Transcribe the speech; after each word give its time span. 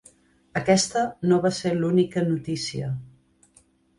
Aquesta 0.59 1.01
no 1.31 1.37
va 1.43 1.51
ser 1.59 1.75
l’única 1.75 2.25
notícia. 2.31 2.89